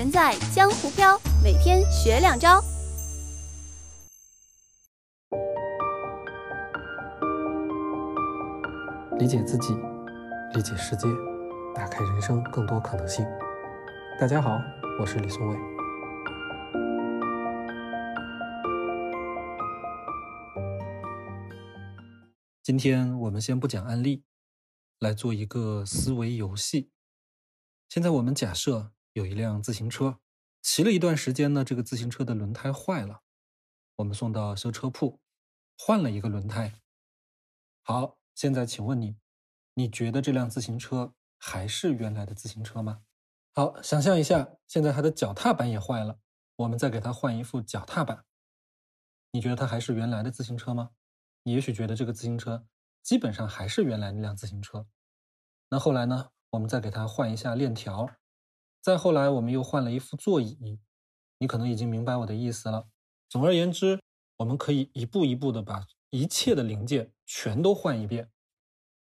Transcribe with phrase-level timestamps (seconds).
[0.00, 2.58] 人在江湖飘，每天学两招。
[9.18, 9.74] 理解自己，
[10.54, 11.06] 理解世界，
[11.74, 13.26] 打开人生更多可能性。
[14.18, 14.58] 大家好，
[14.98, 15.56] 我是李松伟。
[22.62, 24.24] 今天我们先不讲案例，
[24.98, 26.90] 来做一个思维游戏。
[27.90, 30.20] 现在我们假设有一辆自行车，
[30.62, 33.22] 骑了一段时间呢，这个自行车的轮胎坏了，
[33.96, 35.20] 我们送到修车铺，
[35.76, 36.80] 换了一个轮胎。
[37.82, 39.16] 好，现在请问你，
[39.74, 43.02] 你觉得这辆自行车还是原来的自行车吗？
[43.52, 46.20] 好，想象一下，现在它的脚踏板也坏了，
[46.56, 48.24] 我们再给它换一副脚踏板，
[49.32, 50.90] 你觉得它还是原来的自行车吗？
[51.42, 52.66] 你也许觉得这个自行车
[53.02, 54.86] 基本上还是原来那辆自行车。
[55.70, 56.30] 那后来呢？
[56.50, 58.10] 我们再给它换一下链条，
[58.80, 60.78] 再后来我们又换了一副座椅。
[61.38, 62.88] 你可能已经明白我的意思了。
[63.28, 64.00] 总而言之，
[64.36, 68.30] 我们可以一步一步的把一切的零件全都换一遍。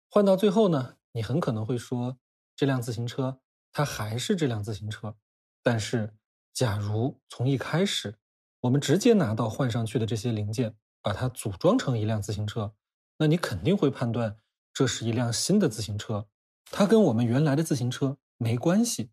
[0.08, 2.18] 换到最后呢，你很可能会说，
[2.54, 3.40] 这辆自行车
[3.72, 5.16] 它还是这辆自行车。
[5.62, 6.14] 但是，
[6.52, 8.18] 假如从一开始
[8.60, 12.74] 我们直接拿到换上去的这些零件，把它组装成一辆自行车，
[13.18, 14.38] 那你肯定会判断
[14.72, 16.28] 这是一辆新的自行车，
[16.66, 19.10] 它跟我们原来的自行车没关系，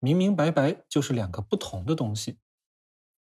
[0.00, 2.38] 明明白白就是两个不同的东西。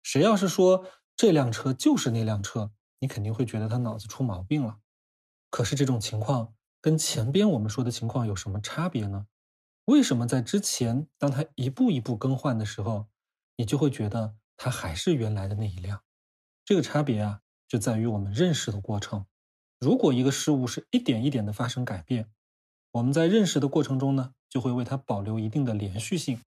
[0.02, 4.78] 谁要是说这辆车就是那辆车，你肯定会觉得他脑子出毛病了。
[5.50, 9.26] 可是这种情况跟前边我们说的情况有什么差别呢？
[9.84, 13.08] 为什么在之前，当他一步一步更换的时候，
[13.56, 16.02] 你就会觉得它还是原来的那一辆？
[16.64, 17.40] 这个差别啊。
[17.68, 19.24] 就在于我们认识的过程。
[19.80, 22.30] 如果一个事物是一点一点的发生改变，
[22.90, 26.42] 我们在认识的过程中呢，就会为它保留一定的连续性。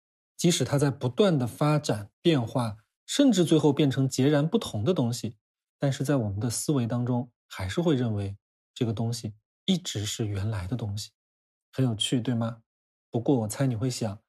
[0.41, 5.37] 即使它在不断的发展变化，甚至最后变成截然不同的东西，
[5.77, 8.35] 但是在我们的思维当中，还是会认为
[8.73, 9.35] 这个东西
[9.65, 11.11] 一直是原来的东西。
[11.71, 12.63] 很有趣，对吗？
[13.11, 14.19] 不过我猜你会想，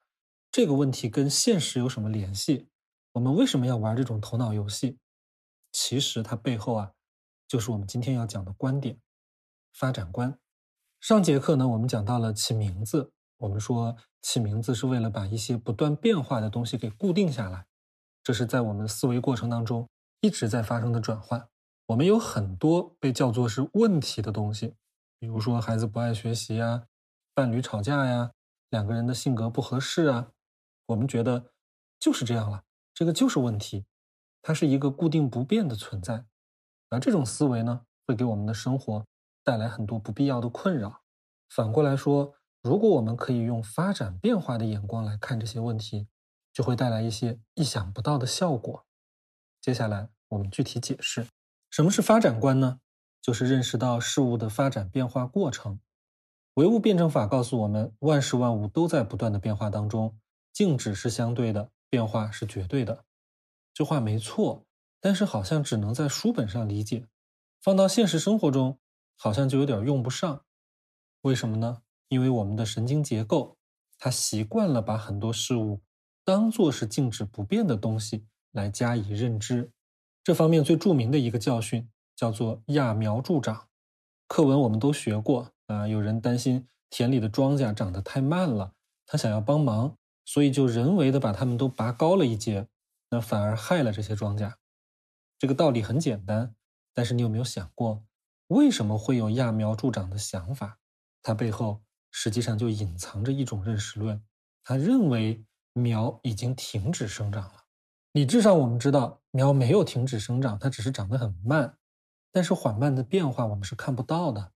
[0.50, 2.69] 这个问题跟现实有什么联系？
[3.12, 4.99] 我们为什么要玩这种头脑游戏？
[5.73, 6.93] 其实它背后啊，
[7.49, 9.00] 就是我们今天要讲的观点——
[9.73, 10.39] 发展观。
[11.00, 13.15] 上节课呢，我们讲到了起名字。
[13.43, 17.67] 我们说起名字是为了把一些不断变化的东西给固定下来，
[18.23, 19.89] 这是在我们思维过程当中
[20.21, 21.49] 一直在发生的转换。
[21.87, 24.77] 我们有很多被叫做是问题的东西，
[25.19, 26.87] 比如说孩子不爱学习呀，
[27.35, 28.31] 伴侣吵架呀，
[28.71, 30.31] 两个人的性格不合适啊，
[30.87, 31.51] 我们觉得
[31.99, 32.63] 就是这样了，
[32.95, 33.85] 这个就是问题。
[34.41, 36.25] 它是一个固定不变的存在，
[36.91, 39.05] 而这种思维呢，会给我们的生活
[39.43, 41.03] 带来很多不必要的困扰。
[41.49, 46.06] 反过来说，如果我们可以用发展变化的眼光来看这些问题，
[46.53, 48.87] 就会带来一些意想不到的效果。
[49.61, 51.27] 接下来我们具体解释，
[51.71, 52.78] 什么是发展观呢？
[53.21, 55.81] 就是认识到事物的发展变化过程。
[56.55, 60.17] 唯物辩证法告诉我们，万事万物都在不断的变化当中，
[60.53, 63.05] 静止是相对的，变化是绝对的。
[63.75, 64.65] 这话没错，
[65.00, 67.09] 但是好像只能在书本上理解，
[67.61, 68.79] 放到现实生活中，
[69.17, 70.44] 好像就有点用不上。
[71.23, 71.83] 为什么呢？
[72.12, 73.56] 因为我们的神经结构，
[73.99, 75.81] 它习惯了把很多事物
[76.23, 79.73] 当做是静止不变的东西来加以认知。
[80.23, 83.67] 这方面最著名的一个教训叫做揠苗助长。
[84.28, 88.75] 课文我们都学过啊，有人担心田里的庄稼长得太慢了，
[89.06, 89.97] 他想要帮忙，
[90.27, 92.69] 所以就人为的把它们都拔高了一截。
[93.09, 94.53] 那反而害了这些庄稼。
[95.39, 96.55] 这个道理很简单，
[96.93, 98.05] 但是你有没有想过，
[98.49, 100.79] 为什么会有揠苗助长的想法？
[101.23, 101.81] 它背后
[102.12, 104.23] 实际上就隐藏着一种认识论。
[104.62, 107.65] 他认为苗已经停止生长了。
[108.12, 111.78] 理智上我们知道苗没有停止生长，它只是长得很慢。
[112.31, 114.53] 但是缓慢的变化我们是看不到的。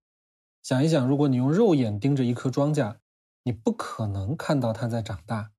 [0.62, 2.98] 想一想，如果你用肉眼盯着一颗庄稼，
[3.42, 5.52] 你不可能看到它在长大。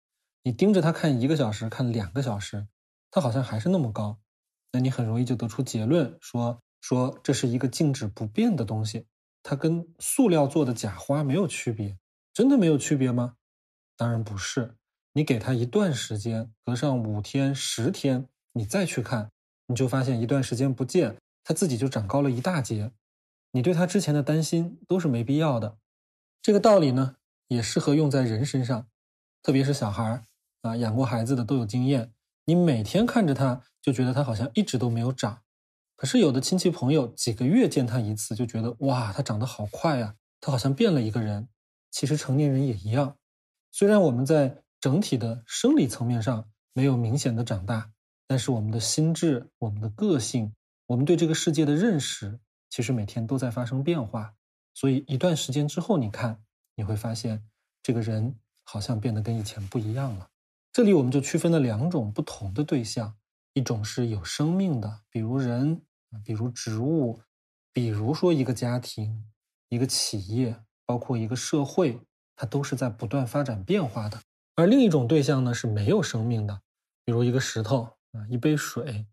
[0.43, 2.67] 你盯着它看一个小时，看两个小时。
[3.09, 4.19] 它好像还是那么高，
[4.71, 9.07] 那你很容易就得出结论，说说这是一个静止不变的东西，
[9.49, 11.97] 它跟塑料做的假花没有区别，
[12.33, 13.35] 真的没有区别吗？
[13.95, 14.75] 当然不是。
[15.13, 19.31] 你给它一段时间，隔上五天、十天，你再去看，
[19.67, 21.15] 你就发现一段时间不见，
[21.45, 22.91] 它自己就长高了一大截。
[23.51, 25.77] 你对它之前的担心都是没必要的。
[26.41, 27.15] 这个道理呢，
[27.47, 28.89] 也适合用在人身上，
[29.41, 30.25] 特别是小孩
[30.63, 32.11] 啊，养过孩子的都有经验。
[32.43, 35.41] 你每天看着它，就觉得它好像一直都没有长。
[35.97, 41.49] 可是有的亲戚朋友几个月见他一次，就觉得哇，他长得好快呀，他好像变了一个人。
[41.89, 43.17] 其实成年人也一样，
[43.71, 47.91] 虽然我们在整体的生理层面上没有明显的长大，
[48.27, 50.53] 但是我们的心智、我们的个性、
[50.85, 52.39] 我们对这个世界的认识，
[52.69, 54.35] 其实每天都在发生变化。
[54.75, 56.43] 所以一段时间之后，你看
[56.75, 57.43] 你会发现，
[57.81, 60.29] 这个人好像变得跟以前不一样了。
[60.71, 63.15] 这里我们就区分了两种不同的对象，
[63.53, 65.81] 一种是有生命的，比如人，
[66.23, 67.21] 比如植物，
[67.73, 69.25] 比如说一个家庭、
[69.69, 71.99] 一个企业，包括一个社会，
[72.35, 74.19] 它都是在不断发展变化的。
[74.55, 76.61] 而另一种对象呢是没有生命的，
[77.05, 79.07] 比如一个石头啊，一杯水，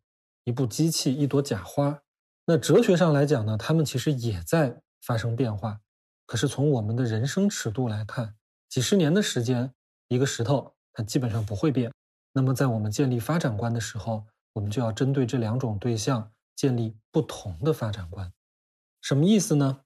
[0.45, 2.03] 一部机器，一朵假花。
[2.47, 5.81] 那哲学上来讲呢，他们其实也在发生变化。
[6.27, 8.35] 可是从我们的人生尺度来看，
[8.69, 9.73] 几十年的时间，
[10.09, 10.73] 一个石头。
[10.97, 11.91] 它基本上不会变。
[12.33, 18.33] 那么，在我们建立发展观的时候，我们就要针对这两种对象建立不同的发展观。
[19.01, 19.83] 什么意思呢？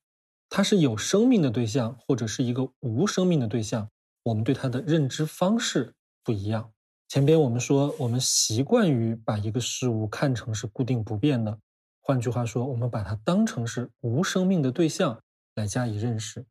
[0.49, 3.91] 它是有生命的对象，或者是一个无生命的对象，
[4.23, 6.73] 我们对它的认知方式不一样。
[7.09, 11.59] 前边我们说，我们习惯于把一个事物看成是固定不变的，
[12.01, 15.21] 换句话说，我们把它当成是无生命的对象
[15.55, 16.47] 来加以认识。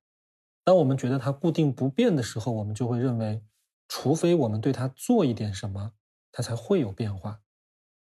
[0.64, 3.42] 当我们觉得它固定不变的时候，我们就会认为。
[3.90, 5.94] 除非我们对它做一点什么，
[6.34, 7.40] 它才会有变化。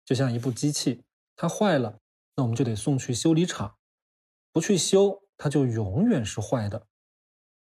[0.02, 1.04] 就像一部机器，
[1.36, 2.00] 它坏了，
[2.36, 3.76] 那我们就得送去修理厂，
[4.52, 6.86] 不去修，它就永远是坏的。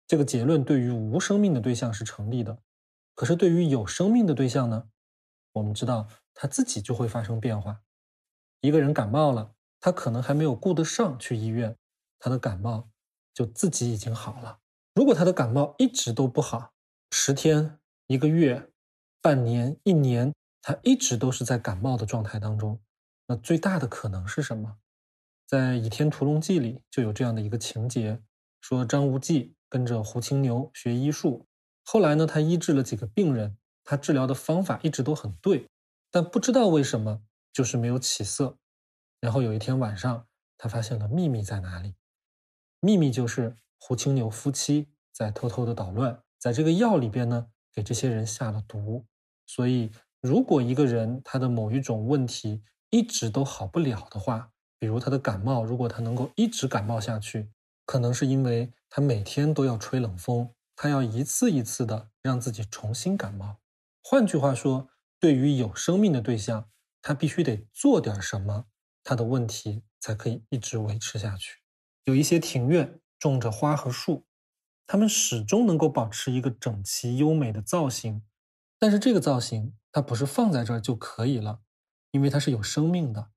[0.07, 2.59] 这个结论对于无生命的对象是成立的，
[3.15, 4.89] 可是对于有生命的对象呢？
[5.53, 7.81] 我们知道它自己就会发生变化。
[8.61, 11.77] 一个人感冒了，他可能还没有顾得上去医院，
[12.19, 12.89] 他的感冒
[13.33, 14.59] 就自己已经好了。
[14.95, 16.73] 如果他的感冒一直都不好，
[17.11, 17.79] 十天。
[18.07, 18.69] 一个月、
[19.21, 22.79] 半年、一年，他一直都是在感冒的状态当中。
[23.27, 24.77] 那最大的可能是什么？
[25.45, 28.21] 在《倚天屠龙记》里就有这样的一个情节，
[28.61, 31.47] 说张无忌跟着胡青牛学医术，
[31.83, 35.67] 后来呢，他医治了几个病人，他治疗的方法一直都很对，
[36.11, 37.21] 但不知道为什么
[37.51, 38.57] 就是没有起色。
[39.19, 40.27] 然后有一天晚上，
[40.57, 41.95] 他发现了秘密在哪里？
[42.79, 47.47] 秘密就是胡青牛夫妻在偷偷的捣乱，在这个药里边呢。
[47.75, 49.07] 给这些人下了毒，
[49.47, 49.91] 所以
[50.21, 52.61] 如果一个人他的某一种问题
[52.93, 57.49] 一直都好不了的话，比如他的感冒，如果他能够一直感冒下去，
[57.87, 63.57] 可能是因为他每天都要吹冷风，他要一次一次的让自己重新感冒。
[64.03, 66.69] 换句话说，对于有生命的对象，
[67.01, 68.65] 他必须得做点什么，
[69.03, 71.61] 他的问题才可以一直维持下去。
[72.03, 74.27] 有一些庭院种着花和树。
[74.85, 78.21] 它们始终能够保持一个整齐优美的造型，
[78.77, 81.61] 但是这个造型它不是放在这儿就可以了，
[82.13, 83.31] 因为它是有生命的，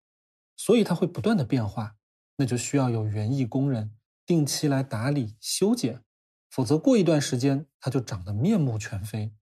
[0.55, 1.97] 所以它会不断的变化，
[2.37, 3.97] 那就需要有园艺工人
[4.27, 6.05] 定期来打理修剪，
[6.51, 9.33] 否则过一段时间它就长得面目全非。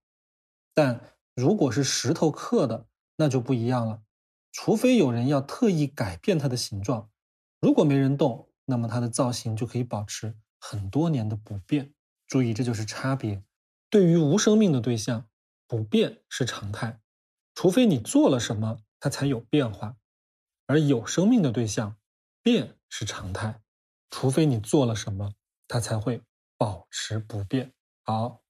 [0.72, 2.86] 但如果是石头刻的，
[3.16, 4.02] 那就不一样了，
[4.52, 7.10] 除非有人要特意改变它的形状，
[7.60, 10.36] 如果没人动，那么它的造型就可以保持。
[10.60, 11.92] 很多年的不变，
[12.28, 13.42] 注意，这就是差别。
[13.90, 15.28] 对于无生命的对象，
[15.66, 17.00] 不变是常态，
[17.54, 19.96] 除非你做了什么，它才有变化；
[20.66, 21.94] 而有生命的对象，
[22.42, 23.60] 变是常态，
[24.08, 25.34] 除非你做了什么，
[25.68, 26.22] 它才会
[26.56, 27.74] 保持不变。
[28.02, 28.40] 好，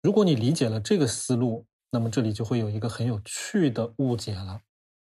[0.00, 4.60] 如果你理解了这个思路，那么这里就会有一个很有趣的误解了，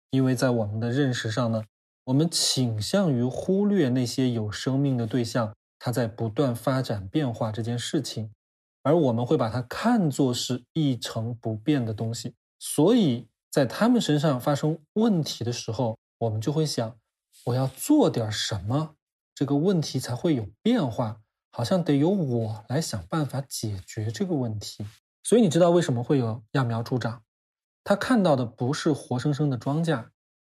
[0.10, 1.66] 因为在我们的认识上呢，
[2.06, 5.54] 我们倾向于忽略那些有生命的对象。
[5.78, 8.32] 它在不断发展变化这件事情，
[8.84, 13.28] 而我们会把它看作是一成不变的东西，所以
[13.58, 16.96] 在他们身上发生问题的时候，我们就会想，
[17.46, 18.94] 我要做点什么，
[19.34, 24.86] 这个问题才会有变化，好像得由我来想办法解决这个问题。
[25.24, 27.24] 所以你知道为什么会有揠苗助长？
[27.84, 30.10] 他看到的不是活生生的庄稼，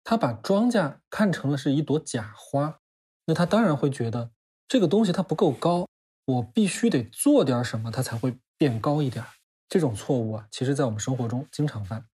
[0.05, 2.79] 他把庄稼看成了是一朵假花，
[3.27, 4.31] 那他当然会觉得。
[4.69, 5.89] 这个东西它不够高，
[6.25, 9.25] 我必须得做点什么，它才会变高一点。
[9.69, 12.07] 这种错误啊，其实在我们生活中经常犯。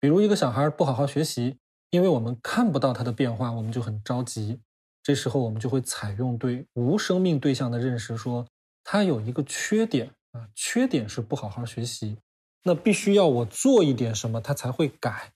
[0.00, 1.58] 比如一个小孩不好好学习，
[1.90, 4.60] 因为我们看不到他的变化，我们就很着急。
[5.02, 8.46] 这时候我们就会采用对无生命对象的认识，说
[8.82, 12.16] 他有一个缺点啊，缺点是不好好学习，
[12.64, 15.32] 那必须要我做一点什么，他才会改。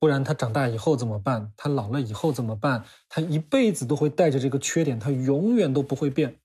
[0.00, 1.52] 不然他长大以后怎么办？
[1.56, 2.84] 他老了以后怎么办？
[3.08, 6.36] 他一辈子都会带着这个缺点，他永远都不会变，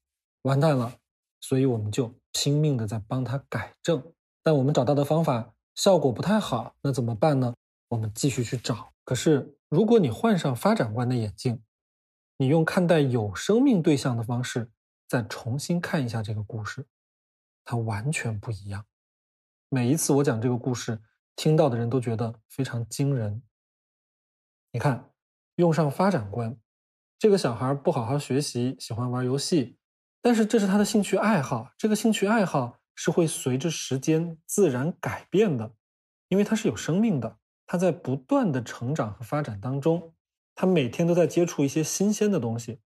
[0.42, 0.96] 完蛋了。
[1.40, 4.02] 所以我们就拼命的在帮他改正，
[4.42, 7.54] 但我们找到的方法效果不太好，那怎么办呢？
[7.94, 8.94] 我们继续去找。
[9.06, 11.64] 可是如果你换上发展观的眼镜，
[12.38, 14.72] 你用看待有生命对象的方式
[15.08, 16.86] 再重新看一下这个故事，
[17.64, 18.86] 它完全不一样。
[19.70, 21.02] 每一次我讲这个故事。
[21.36, 23.42] 听到的人都觉得非常惊人。
[24.72, 25.10] 你看，
[25.56, 26.56] 用上发展观，
[27.18, 29.80] 这个小孩不好好学习，喜欢玩游戏，
[30.22, 35.74] 但是这是他的兴趣爱好，这个兴趣爱好是会随着时间自然改变的，
[36.28, 37.40] 因为他是有生命的，
[37.74, 40.14] 他在不断的成长和发展当中，
[40.54, 42.80] 他每天都在接触一些新鲜的东西，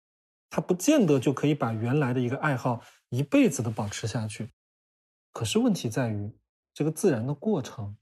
[0.49, 4.53] 他不见得就可以把原来的一个爱好一辈子的保持下去。
[5.33, 6.33] 可是问题在于，
[6.73, 7.97] 这个自然的过程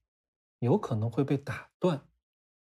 [0.60, 2.06] 有可能会被打断。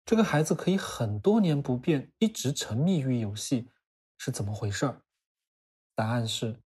[0.03, 3.69] 这个孩子可以很多年不变，一直沉迷于游戏，
[4.17, 5.03] 是怎么回事儿？
[5.93, 6.59] 答案是，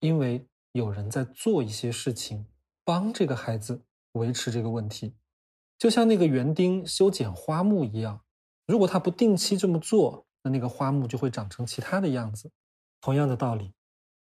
[0.00, 2.44] 因为有人在做一些事情，
[2.84, 5.16] 帮这个孩子维持这个问题。
[5.78, 8.24] 就像那个园丁修剪花木一样，
[8.66, 12.50] 如果他不定期这么做，那那个花木就会长成其他的样子。
[13.00, 13.72] 同样的道理，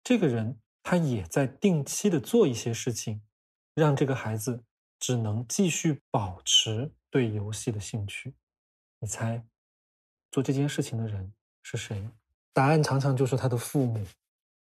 [0.05, 3.23] 这个人他也在定期的做一些事情，
[3.75, 4.63] 让这个孩子
[4.99, 8.35] 只能继续保持对游戏的兴趣。
[9.01, 9.47] 你猜，
[10.31, 11.33] 做这件事情的人
[11.63, 12.07] 是谁？
[12.53, 14.07] 答案常常就是他的父母。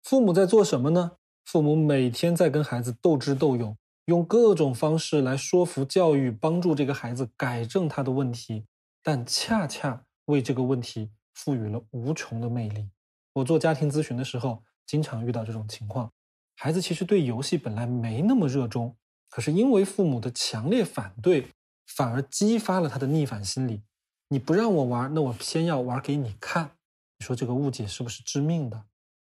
[0.03, 1.17] 父母在做什么呢？
[1.47, 8.67] 父母每天在跟孩子斗智斗勇，用各种方式来说服、教育、帮助这个孩子改正他的问题，
[9.03, 12.91] 但恰恰为这个问题赋予了无穷的魅力。
[13.33, 16.13] 我做家庭咨询的时候，经常遇到这种情况：
[16.57, 18.95] 孩子其实对游戏本来没那么热衷，
[19.31, 21.49] 可是因为父母的强烈反对，
[21.87, 23.83] 反而激发了他的逆反心理。
[24.29, 26.73] 你不让我玩，那我偏要玩给你看。
[27.19, 28.85] 你说这个误解是不是致命的？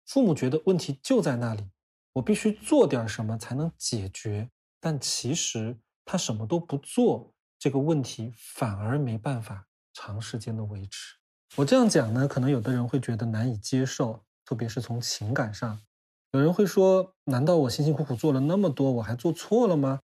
[0.06, 1.70] 父母觉得问题就在那里，
[2.14, 4.50] 我必须做点什么才能解决。
[4.86, 11.16] 但其实他什么都不做，这个问题反而没办法长时间的维持。
[11.56, 15.82] 我这样讲呢，可能有的人会觉得难以接受，特别是从情感上。
[16.34, 20.02] 有人会说：难道我辛辛苦苦做了那么多，我还做错了吗？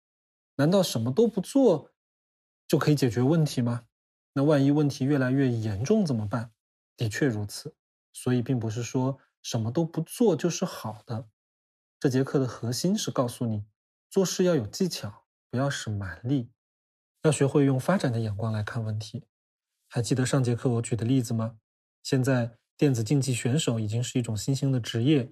[0.56, 1.92] 难道什么都不做
[2.68, 3.86] 就可以解决问题吗？
[4.34, 6.54] 那万一问题越来越严重怎么办？
[6.98, 7.76] 的确如此，
[8.14, 11.30] 所以并不是说什么都不做就是好的。
[12.00, 13.64] 这节课的核心是告诉你，
[14.12, 16.50] 做事要有技巧，不要使蛮力，
[17.24, 19.24] 要学会用发展的眼光来看问题。
[19.88, 21.56] 还记得上节课我举的例子吗？
[22.04, 25.32] 现在电子竞技选手已经是一种新兴的职业。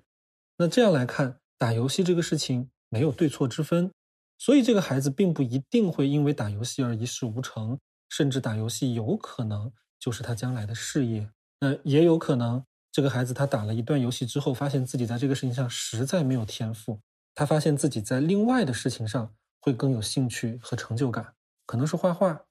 [0.58, 3.92] 那这样来看，打游戏这个事情没有对错之分，
[4.38, 7.78] 所以这个孩子并不一定会因为打游戏而一事无成。
[8.08, 17.00] 甚至打游戏有可能就是他将来的事业，那也有可能这个孩子他打了一段游戏之后，发现自己在这个事情上实在没有天赋，
[17.40, 22.42] 他发现自己在另外的事情上会更有兴趣和成就感，可能是画画，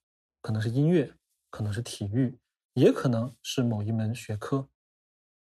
[0.41, 1.13] 可能是音乐，
[1.51, 2.39] 可能是体育，
[2.73, 4.67] 也可能是某一门学科。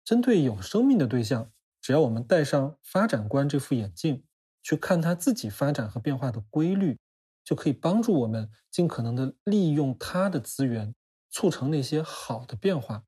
[0.04, 4.22] 针对有生命的对象，只要我们戴上发展观这副眼镜，
[4.62, 6.98] 去看他自己发展和变化的规律。
[7.42, 10.94] 就可以帮助我们尽可能的利用他的资源，
[11.30, 13.04] 促成那些好的变化，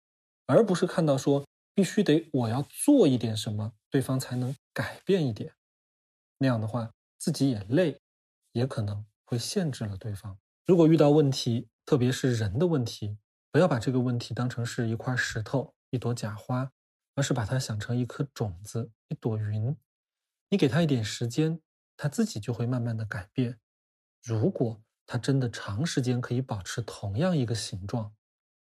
[0.47, 5.53] 而不是看到说必须得我要做一点什么，对方才能改变一点。
[6.39, 8.01] 那样的话，自己也累，
[8.53, 10.39] 也可能会限制了对方。
[10.67, 13.19] 如果遇到问题，特别是人的问题，
[13.51, 16.73] 不要把这个问题当成是一块石头、一朵假花，
[17.15, 19.77] 而是把它想成一颗种子、一朵云。
[20.51, 21.61] 你给他一点时间，
[21.97, 23.59] 他自己就会慢慢的改变。
[24.23, 28.15] 如果它真的长时间可以保持同样一个形状，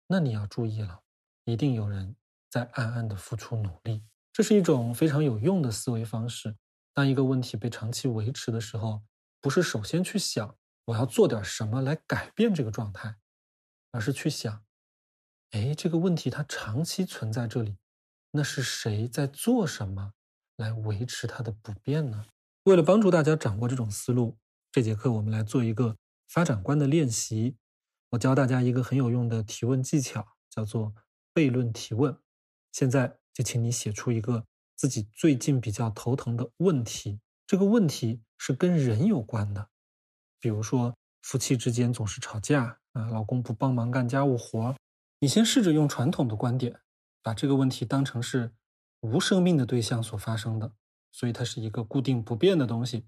[0.09, 1.03] 那你要注意了，
[1.45, 2.17] 一定有人
[2.51, 4.05] 在暗暗的付出努力。
[4.33, 6.57] 这是一种非常有用的思维方式。
[6.95, 9.03] 当一个问题被长期维持的时候，
[9.41, 13.17] 不是首先去想我要做点什么来改变这个状态，
[13.91, 14.65] 而是去想，
[15.51, 17.77] 哎，这个问题它长期存在这里，
[18.31, 20.13] 那是谁在做什么
[20.57, 22.25] 来维持它的不变呢？
[22.63, 24.39] 为了帮助大家掌握这种思路。
[24.73, 25.97] 这节课我们来做一个
[26.27, 27.57] 发展观的练习。
[28.11, 30.95] 我教大家一个很有用的提问技巧，叫做
[31.33, 32.19] 悖论提问。
[32.73, 34.47] 现在就请你写出一个
[34.85, 39.71] 自己最近比较头疼的问题，这个问题是跟人有关的。
[40.39, 44.77] 比如说，夫妻之间总是吵架啊，老公不帮忙干家务活。
[45.21, 46.83] 你先试着用传统的观点，
[47.23, 48.53] 把这个问题当成是
[49.01, 50.75] 无生命的对象所发生的，
[51.11, 53.07] 所以它是一个固定不变的东西。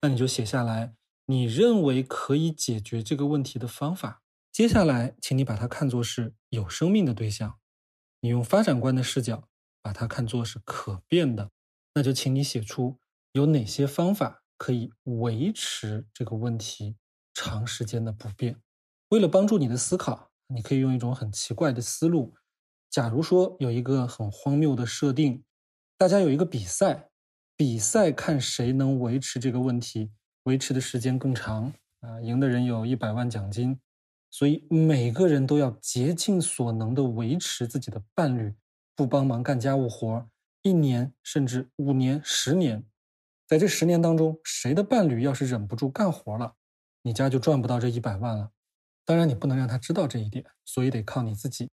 [0.00, 4.24] 那你就写下来，你认为可以解决这个问题的方法。
[4.50, 7.60] 接下来，请你把它看作是有生命的对象，
[8.18, 9.48] 你用发展观的视角
[9.84, 11.50] 把它看作是可变的。
[11.94, 12.98] 那就请你写出
[13.32, 16.96] 有哪些方法可以维持这个问题
[17.34, 18.60] 长时间的不变。
[19.10, 22.34] 为了帮助你的思考，你可以用一种很奇怪的思路。
[22.90, 25.44] 假如说有一个很荒谬的设定，
[25.98, 27.10] 大家有一个比赛。
[27.56, 30.10] 比赛看谁能维持这个问题
[30.42, 33.78] 维持的时间更长啊，赢的人有一百万奖金，
[34.28, 38.52] 所以每个人都要竭尽所能的维持自己的伴侣
[38.96, 40.28] 不帮忙干家务活，
[40.62, 42.84] 一年甚至五年、十年，
[43.46, 46.56] 在这十年当中，谁的伴侣要是忍不住干活了，
[47.02, 48.52] 你家就赚不到这一百万了。
[49.04, 51.70] 当然，你不能让他知道这一点，所以得靠你自己。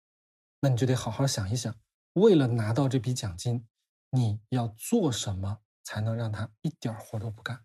[0.59, 1.73] 那你就得好好想一想，
[2.13, 3.65] 为了拿到这笔奖金，
[4.11, 7.63] 你要做什么才能让他一点活都不干？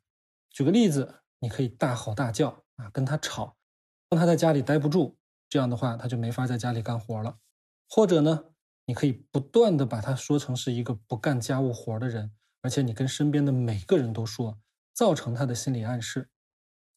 [0.51, 3.57] 举个例子，你可以大吼大叫啊，跟他吵，
[4.09, 5.17] 让他在家里待不住，
[5.49, 7.39] 这样的话他就没法在家里干活了。
[7.89, 8.45] 或者呢，
[8.87, 14.59] 你可以不断的把他说成是一个不干家务活的人，而且你跟身边的每个人都说，
[14.95, 16.31] 造成他的心理暗示。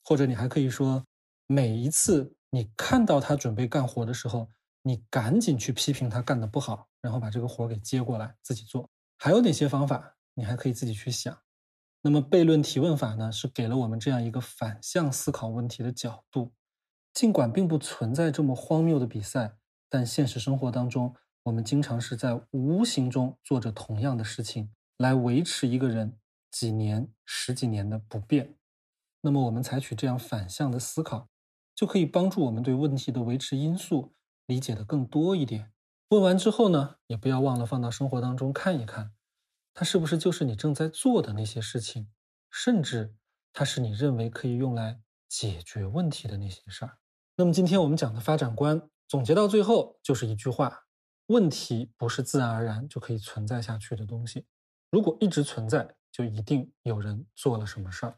[0.03, 1.05] 或者你还可以说，
[1.48, 2.36] 每一次。
[2.51, 4.50] 你看到他准备干活的时候，
[4.81, 8.89] 你赶紧去批评他干的不好，然后把这个活给接过来自己做。
[9.19, 10.15] 还有哪些方法？
[10.34, 11.38] 你还可以自己去想。
[12.01, 16.53] 那么悖论提问法呢，是给了我们这样一个反向思考问题的角度。
[17.13, 26.17] 尽管并不存在这么荒谬的比赛，但现实生活当中，我们经常是在无形中做着同样的事情，来维持一个人
[26.51, 28.55] 几年、十几年的不变。
[29.22, 31.29] 那么我们采取这样反向的思考。
[31.75, 34.13] 就可以帮助我们对问题的维持因素
[34.48, 35.72] 理解的更多一点。
[36.10, 39.13] 问完之后呢，也不要忘了放到生活当中看一看，
[39.74, 42.12] 它是不是就是你正在做的那些事情，
[42.51, 43.15] 甚至
[43.53, 46.98] 它是你认为可以用来解决问题的那些事儿。
[47.38, 50.81] 那么今天我们讲的发展观总结到最后就是一句话：
[51.29, 54.48] 问题不是自然而然就可以存在下去的东西，
[54.89, 58.17] 如果一直存在，就一定有人做了什么事儿，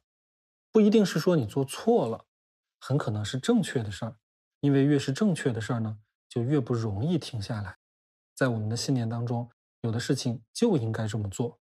[0.71, 2.25] 不一定是说你做错了。
[2.79, 4.15] 很可能是正确的事儿，
[4.61, 5.99] 因为越是正确的事儿呢，
[6.29, 7.77] 就越不容易停下来。
[8.33, 9.51] 在我们的信念当中，
[9.81, 11.59] 有的事情就应该这么做，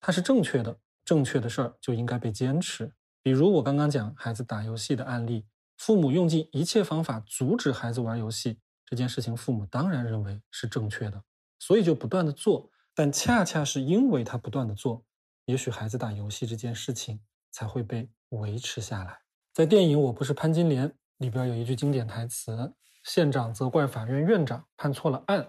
[0.00, 2.94] 它是正确的，正确的事儿就应该被坚持。
[3.22, 11.22] 比如我刚刚讲孩子打游戏的案例，父母用尽一切方法阻止孩子玩游戏，这件事情父母当然认为是正确的，
[11.58, 12.70] 所以就不断的做。
[12.94, 15.04] 但恰恰是因为他不断的做，
[15.44, 19.20] 也许孩子打游戏这件事情才会被维持下来。
[19.52, 22.72] 在电影《我不是潘金莲》里边有一句经典台词
[23.04, 25.46] ：“县长责怪法院院长判错了案，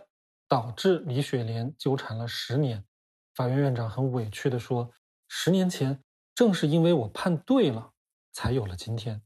[0.49, 2.83] 导致李雪莲纠缠了十年。
[3.35, 4.91] 法院院长很委屈地说
[5.29, 6.03] ：‘十年前
[6.35, 7.93] 正是因为我判对了，
[8.33, 9.21] 才有了今天。’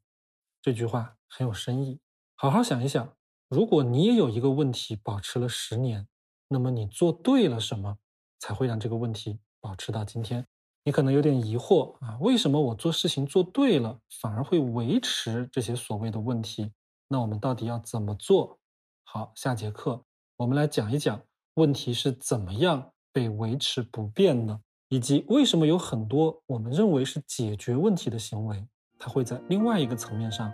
[0.61, 1.99] 这句话很有深意。
[2.35, 3.17] 好好想一想，
[3.53, 6.07] 如果你也有一个问题保持了十年，
[6.47, 7.99] 那么你做对了什么，
[8.39, 10.43] 才会让这个问题保持到今天？”
[10.83, 16.71] 你可能有点疑惑啊，为什么我做事情做对了，反而会维持这些所谓的问题？
[17.07, 18.57] 那我们到底要怎么做？
[19.03, 20.03] 好，下节课
[20.37, 21.21] 我们来讲一讲
[21.53, 30.51] 问题是怎么样被维持不变的，以及为什么有很多我们认为是解决问题的行为，它会在另外一个层面上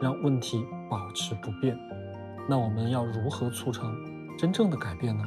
[0.00, 1.78] 让问题保持不变。
[2.50, 3.96] 那我们要如何促成
[4.36, 5.22] 真正的改变呢？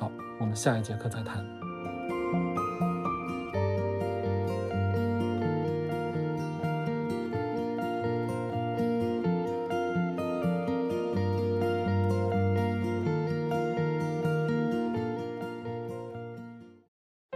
[0.00, 0.10] 好，
[0.40, 1.46] 我们下一节课再谈。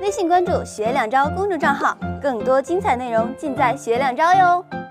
[0.00, 4.83] 微信关注“学两招”公众账号，更多精彩内容尽在“学两招”哟。